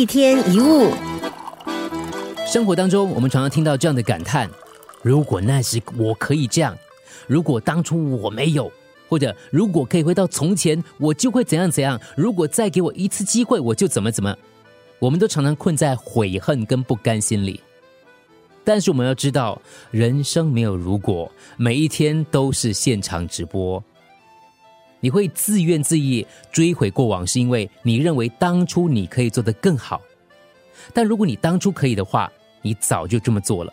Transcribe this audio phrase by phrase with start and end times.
[0.00, 0.90] 一天一物，
[2.50, 4.48] 生活当中，我们常常听到这样的感叹：
[5.02, 6.74] 如果那时我可以这样，
[7.26, 8.72] 如果当初我没有，
[9.10, 12.00] 或者如果可以回到从前，我就会怎样怎样。
[12.16, 14.34] 如果再给我一次机会，我就怎么怎么。
[15.00, 17.60] 我们都常常困在悔恨跟不甘心里。
[18.64, 19.60] 但是我们要知道，
[19.90, 23.84] 人生没有如果，每一天都是现场直播。
[25.00, 30.00] 你会自怨自艾、追悔过往，是因为你认为当初你可以做得更好。
[30.92, 32.30] 但如果你当初可以的话，
[32.62, 33.72] 你早就这么做了。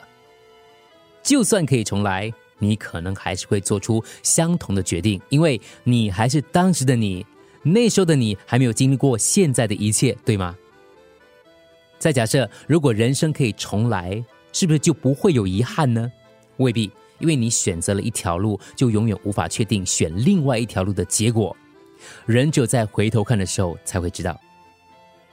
[1.21, 7.25] 就算可以重来，你可能还是会做出相同的决定，因为你还是当时的你，
[7.63, 10.55] 那时候的你还没有经历过现在的一切，对吗？
[11.99, 14.23] 再假设，如果人生可以重来，
[14.53, 16.11] 是不是就不会有遗憾呢？
[16.57, 16.89] 未必。
[17.19, 21.55] 因为你选择了一条路，就永远无法确定选另外一条路的结果。
[22.25, 24.39] 人只有在回头看的时候才会知道。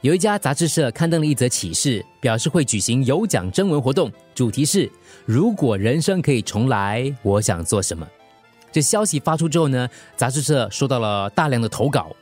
[0.00, 4.91] 有一家杂志社刊登了一则启事，表示会举行有奖征文活动，主题是
[5.24, 8.06] “如果人生可以重来，我想做什么”。
[8.70, 12.14] 这消息发出之后呢，杂志社收到了大量的投稿，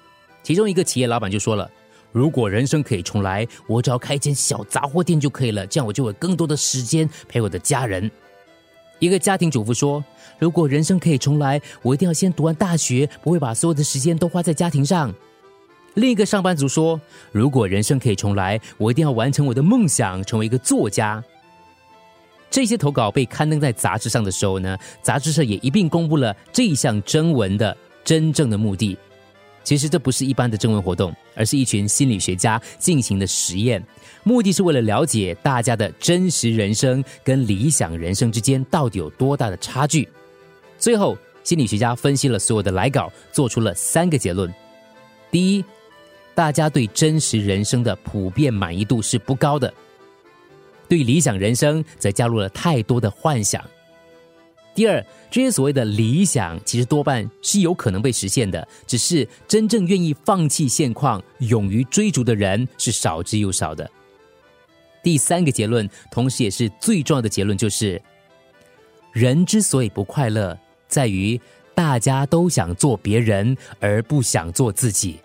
[0.44, 1.68] 其中一个企业老板就说了
[2.12, 8.08] ：“如果人生可以重来，我只要开一间小杂货店就可以了，这样我就有更多的时间陪我的家人。”
[9.02, 10.02] 一个家庭主妇说
[10.38, 15.12] ：“如果人生可以重来，我一定要先读完大学，不会把所有的时间都花在家庭上。”
[15.94, 17.00] 另一个上班族说
[17.32, 21.20] ：“如果人生可以重来，我一定要完成我的梦想，成为一个作家。”
[22.48, 28.96] 这些投稿被刊登在杂志上的时候呢，杂志社也一并公布了这一项征文的真正的目的。
[29.64, 33.82] 其实这不是一般的征文活动，而是一群心理学家进行的实验，
[34.24, 40.08] 目的是为了了解大家的真实人生跟理想人生之间到底有多大的差距。
[40.78, 44.52] 最后，心理学家分析了所有的来稿，做出了三个结论：
[45.30, 45.64] 第一，
[46.34, 49.68] 大家对真实人生的普遍满意度是不高的；
[50.88, 53.62] 对理想人生则加入了太多的幻想。
[54.74, 63.90] 第二，这些所谓的理想，其实多半是有可能被实现的，只是真正愿意放弃现况、勇于追逐的人是少之又少的。
[65.02, 68.00] 第三个结论，同时也是最重要的结论，就是
[69.12, 71.38] 人之所以不快乐，在于
[71.74, 75.18] 大家都想做别人，而不想做自己。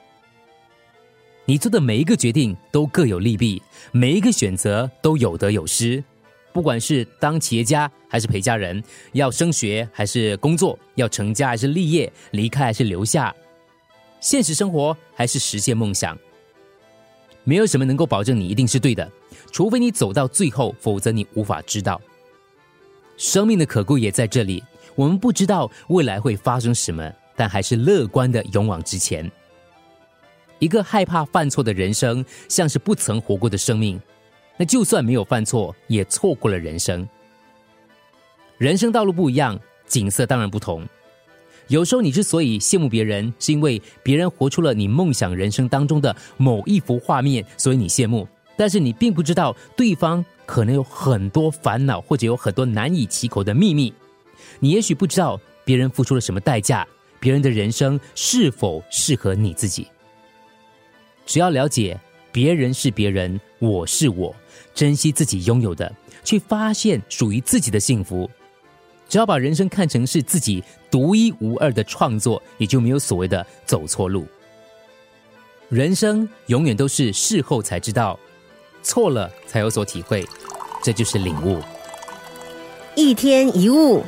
[1.46, 3.62] 你做的每一个决定都各有利弊，
[3.94, 6.04] 每一个选择都有得有失。
[6.58, 13.32] 不管是当企业家还是陪家人，要升学还是工作，要成家还是立业，离开还是留下，
[14.20, 16.18] 现实生活还是实现梦想，
[17.44, 19.08] 没有什么能够保证你一定是对的，
[19.52, 22.02] 除非你走到最后，否则你无法知道。
[23.18, 24.64] 生命的可贵也在这里，
[24.96, 29.32] 我们不知道未来会发生什么，但还是乐观的勇往直前。
[30.58, 34.02] 一个害怕犯错的人生，像是不曾活过的生命。
[34.58, 37.08] 那就算没有犯错，也错过了人生。
[38.58, 40.84] 人生道路不一样，景色当然不同。
[41.68, 48.28] 有时候你之所以羡慕别人，是因为别人活出了你梦想人生当中的某一幅画面，所以你羡慕。
[48.56, 53.94] 但是你并不知道对方可能有很多烦恼，或者有很多难以启口的秘密。
[54.60, 56.88] 你也许不知道别人付出了什么代价，
[57.20, 59.88] 别人的人生是否适合你自己。
[61.28, 62.00] 只要了解。
[62.32, 64.36] 别人是别人，我是我，
[64.74, 65.92] 珍惜自己拥有的，
[66.24, 68.30] 去发现属于自己的幸福。
[69.10, 74.28] 只要把人生看成是自己独一无二的创作，也就没有所谓的走错路。
[75.70, 78.20] 人生永远都是事后才知道，
[78.84, 80.26] 错了才有所体会，
[80.84, 81.62] 这就是领悟。
[82.96, 84.04] 一天一物。